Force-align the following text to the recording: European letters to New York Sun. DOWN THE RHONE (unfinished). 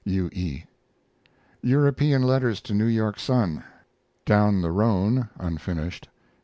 European 1.61 2.23
letters 2.23 2.59
to 2.61 2.73
New 2.73 2.87
York 2.87 3.19
Sun. 3.19 3.63
DOWN 4.25 4.61
THE 4.63 4.71
RHONE 4.71 5.29
(unfinished). 5.37 6.09